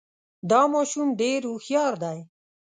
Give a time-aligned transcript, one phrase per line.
[0.49, 2.19] دا ماشوم ډېر هوښیار دی